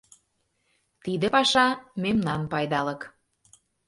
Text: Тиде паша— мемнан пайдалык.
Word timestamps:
Тиде 1.03 1.27
паша— 1.35 1.67
мемнан 2.03 2.41
пайдалык. 2.51 3.01